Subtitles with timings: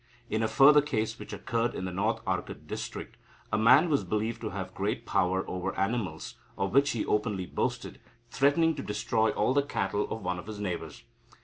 [0.31, 3.17] In a further case which occurred in the North Arcot district,
[3.51, 8.01] a man was believed to have great power over animals, of which he openly boasted,
[8.31, 11.03] threatening to destroy all the cattle of one of his neighbours.